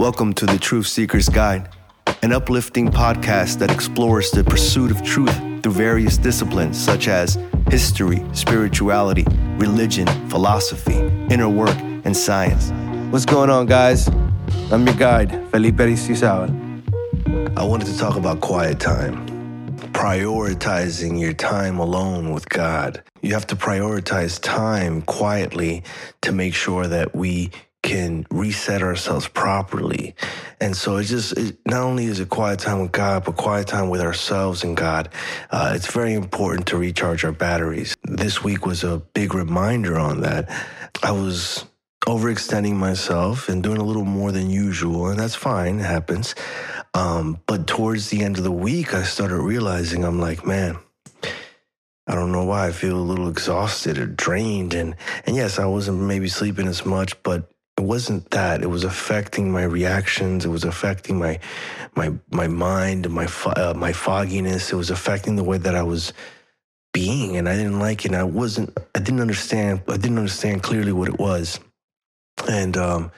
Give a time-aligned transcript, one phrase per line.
[0.00, 1.68] Welcome to the Truth Seeker's Guide,
[2.22, 7.38] an uplifting podcast that explores the pursuit of truth through various disciplines such as
[7.70, 9.26] history, spirituality,
[9.58, 10.96] religion, philosophy,
[11.28, 11.76] inner work,
[12.06, 12.70] and science.
[13.12, 14.08] What's going on, guys?
[14.72, 16.48] I'm your guide, Felipe Rizal.
[17.58, 19.26] I wanted to talk about quiet time,
[19.92, 23.02] prioritizing your time alone with God.
[23.20, 25.84] You have to prioritize time quietly
[26.22, 27.50] to make sure that we
[27.82, 30.14] can reset ourselves properly.
[30.60, 33.66] And so it's just, it, not only is it quiet time with God, but quiet
[33.66, 35.08] time with ourselves and God.
[35.50, 37.96] Uh, it's very important to recharge our batteries.
[38.04, 40.50] This week was a big reminder on that.
[41.02, 41.64] I was
[42.06, 46.34] overextending myself and doing a little more than usual, and that's fine, it happens.
[46.94, 50.78] Um, but towards the end of the week, I started realizing I'm like, man,
[52.06, 54.74] I don't know why I feel a little exhausted or drained.
[54.74, 58.62] And, and yes, I wasn't maybe sleeping as much, but it wasn't that.
[58.62, 60.44] It was affecting my reactions.
[60.44, 61.40] It was affecting my
[61.96, 64.72] my my mind, my uh, my fogginess.
[64.72, 66.12] It was affecting the way that I was
[66.92, 68.08] being, and I didn't like it.
[68.08, 68.76] And I wasn't.
[68.94, 69.82] I didn't understand.
[69.88, 71.58] I didn't understand clearly what it was.
[72.48, 73.12] And um,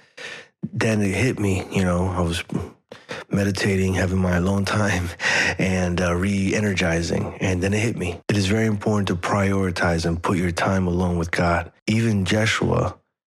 [0.72, 1.66] then it hit me.
[1.72, 2.44] You know, I was
[3.30, 5.08] meditating, having my alone time,
[5.58, 7.34] and uh, re-energizing.
[7.40, 8.20] And then it hit me.
[8.28, 11.72] It is very important to prioritize and put your time alone with God.
[11.88, 12.96] Even Joshua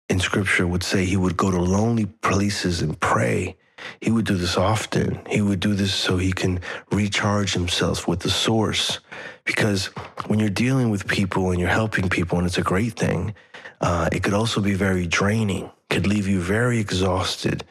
[0.08, 3.56] in scripture would say he would go to lonely places and pray.
[4.00, 5.20] He would do this often.
[5.28, 6.60] He would do this so he can
[6.90, 9.00] recharge himself with the source.
[9.44, 9.86] Because
[10.26, 13.34] when you're dealing with people and you're helping people, and it's a great thing,
[13.80, 17.64] uh, it could also be very draining, could leave you very exhausted,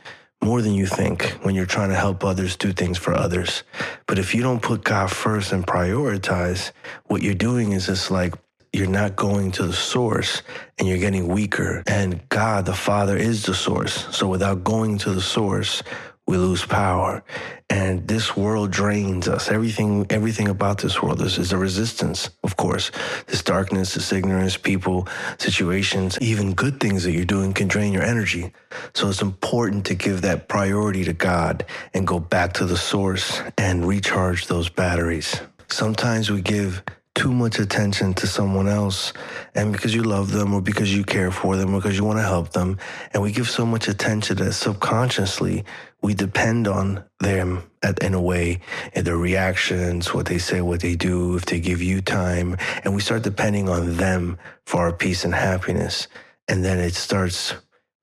[0.44, 3.64] more than you think when you're trying to help others do things for others.
[4.08, 6.72] But if you don't put God first and prioritize,
[7.06, 8.34] what you're doing is just like
[8.74, 10.42] you're not going to the source
[10.80, 11.84] and you're getting weaker.
[11.86, 14.08] And God, the Father, is the source.
[14.16, 15.84] So without going to the source,
[16.26, 17.24] we lose power.
[17.70, 19.52] And this world drains us.
[19.52, 22.92] Everything, everything about this world is, is a resistance, of course.
[23.28, 28.04] This darkness, this ignorance, people, situations, even good things that you're doing can drain your
[28.04, 28.54] energy.
[28.96, 33.42] So it's important to give that priority to God and go back to the source
[33.58, 35.42] and recharge those batteries.
[35.70, 36.84] Sometimes we give
[37.16, 39.14] too much attention to someone else.
[39.54, 42.20] And because you love them or because you care for them or because you want
[42.20, 42.78] to help them.
[43.14, 45.64] And we give so much attention that subconsciously
[46.02, 48.60] we depend on them at, in a way.
[48.94, 52.58] And their reactions what they say what they do if they give you time.
[52.84, 56.08] And we start depending on them for our peace and happiness.
[56.48, 57.54] And then it starts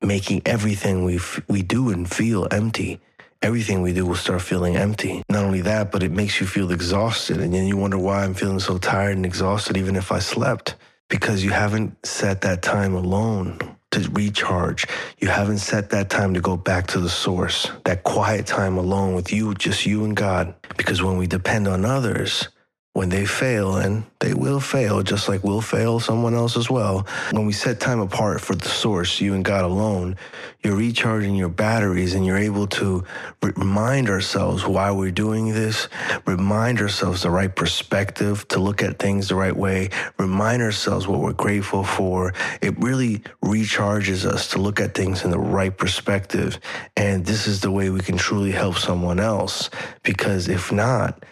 [0.03, 3.01] making everything we we do and feel empty
[3.43, 5.23] everything we do will start feeling empty.
[5.29, 7.41] Not only that, but it makes you feel exhausted.
[7.41, 10.77] And then you wonder why I'm feeling so tired and exhausted, even if I slept,
[11.09, 13.59] because you haven't set that time alone
[13.93, 14.87] to recharge.
[15.19, 19.15] You haven't set that time to go back to the source, that quiet time alone
[19.15, 20.55] with you, just you and God.
[20.77, 22.49] Because when we depend on others,
[22.93, 27.07] when they fail, and they will fail, just like we'll fail someone else as well.
[27.31, 30.17] When we set time apart for the source, you and God alone,
[30.65, 33.05] you're recharging your batteries and you're able to
[33.43, 35.89] remind ourselves why we're doing this,
[36.27, 41.21] remind ourselves the right perspective to look at things the right way, remind ourselves what
[41.21, 42.35] we're grateful for.
[42.61, 46.59] It really recharges us to look at things in the right perspective.
[46.97, 49.71] And this is the way we can truly help someone else.
[50.03, 51.25] Because if not,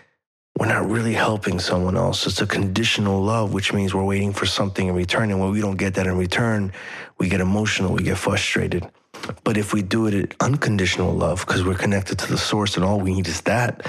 [0.58, 2.26] we're not really helping someone else.
[2.26, 5.30] It's a conditional love, which means we're waiting for something in return.
[5.30, 6.72] And when we don't get that in return,
[7.16, 8.90] we get emotional, we get frustrated.
[9.44, 12.98] But if we do it unconditional love, because we're connected to the source and all
[13.00, 13.88] we need is that,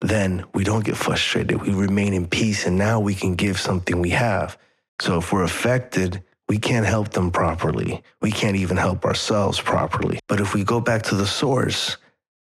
[0.00, 1.62] then we don't get frustrated.
[1.62, 4.58] We remain in peace and now we can give something we have.
[5.00, 8.02] So if we're affected, we can't help them properly.
[8.20, 10.18] We can't even help ourselves properly.
[10.26, 11.96] But if we go back to the source,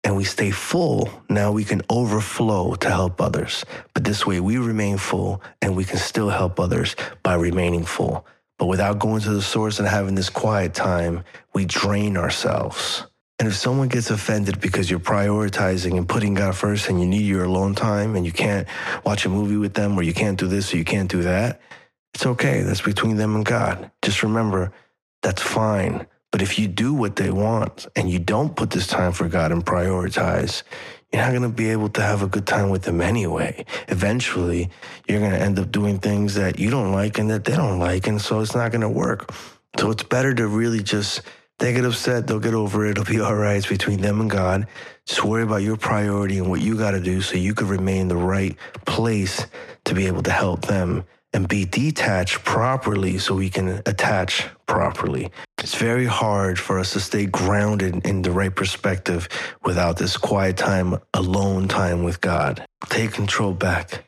[0.04, 3.66] and we stay full, now we can overflow to help others.
[3.94, 8.26] But this way we remain full and we can still help others by remaining full.
[8.60, 13.06] But without going to the source and having this quiet time, we drain ourselves.
[13.40, 17.26] And if someone gets offended because you're prioritizing and putting God first and you need
[17.26, 18.68] your alone time and you can't
[19.06, 21.60] watch a movie with them or you can't do this or you can't do that,
[22.14, 22.62] it's okay.
[22.62, 23.92] That's between them and God.
[24.02, 24.72] Just remember,
[25.24, 26.06] that's fine.
[26.34, 29.52] But if you do what they want and you don't put this time for God
[29.52, 30.64] and prioritize,
[31.12, 33.64] you're not going to be able to have a good time with them anyway.
[33.90, 34.72] Eventually,
[35.08, 37.78] you're going to end up doing things that you don't like and that they don't
[37.78, 38.08] like.
[38.08, 39.32] And so it's not going to work.
[39.78, 41.22] So it's better to really just,
[41.60, 42.98] they get upset, they'll get over it.
[42.98, 43.58] It'll be all right.
[43.58, 44.66] It's between them and God.
[45.06, 48.02] Just worry about your priority and what you got to do so you can remain
[48.02, 48.58] in the right
[48.88, 49.46] place
[49.86, 55.30] to be able to help them and be detached properly so we can attach properly.
[55.60, 59.30] It's very hard for us to stay grounded in the right perspective
[59.64, 62.66] without this quiet time, alone time with God.
[62.90, 64.06] Take control back.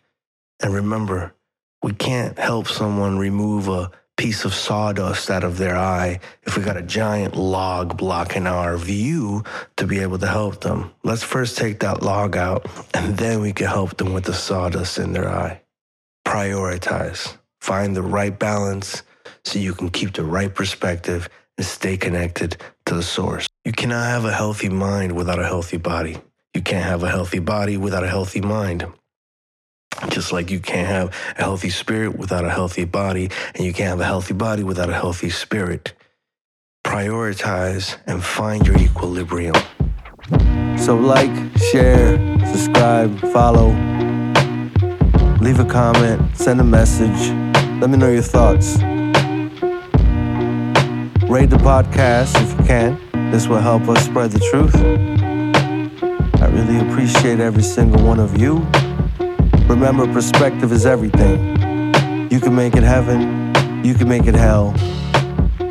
[0.64, 1.36] And remember,
[1.84, 6.64] we can't help someone remove a piece of sawdust out of their eye if we
[6.64, 9.44] got a giant log blocking our view
[9.78, 10.92] to be able to help them.
[11.04, 12.66] Let's first take that log out
[12.96, 15.62] and then we can help them with the sawdust in their eye.
[16.26, 17.38] Prioritize.
[17.62, 19.04] Find the right balance
[19.46, 23.48] so you can keep the right perspective and stay connected to the source.
[23.64, 26.18] You cannot have a healthy mind without a healthy body.
[26.54, 28.86] You can't have a healthy body without a healthy mind.
[30.10, 33.90] Just like you can't have a healthy spirit without a healthy body, and you can't
[33.90, 35.94] have a healthy body without a healthy spirit.
[36.86, 39.56] Prioritize and find your equilibrium.
[40.78, 43.70] So, like, share, subscribe, follow,
[45.40, 47.32] leave a comment, send a message.
[47.80, 48.78] Let me know your thoughts.
[51.36, 53.30] Rate the podcast if you can.
[53.30, 54.74] This will help us spread the truth.
[56.42, 58.66] I really appreciate every single one of you.
[59.68, 61.58] Remember, perspective is everything.
[62.32, 63.54] You can make it heaven,
[63.84, 64.72] you can make it hell.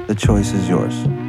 [0.06, 1.23] The choice is yours.